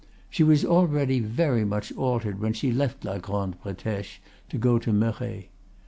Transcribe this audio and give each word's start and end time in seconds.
She 0.31 0.41
was 0.43 0.65
already 0.65 1.19
very 1.19 1.63
much 1.63 1.91
altered 1.95 2.39
when 2.39 2.53
she 2.53 2.71
left 2.71 3.05
la 3.05 3.19
Grande 3.19 3.57
Bretèche 3.63 4.17
to 4.49 4.57
go 4.57 4.79
to 4.79 4.91
Merret. 4.91 5.49